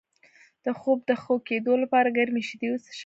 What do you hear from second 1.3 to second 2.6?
کیدو لپاره ګرمې